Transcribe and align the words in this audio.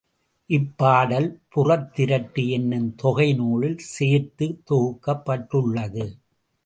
இப்பாடல், 0.49 1.27
புறத்திரட்டு 1.55 2.47
என்னும் 2.49 2.95
தொகை 2.95 3.33
நூலில் 3.33 3.77
சேர்த்துத் 3.77 4.61
தொகுக்கப்பட்டுள்ளது. 4.69 6.07